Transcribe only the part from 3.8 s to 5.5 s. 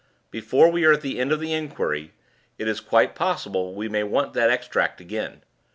may want that extract again.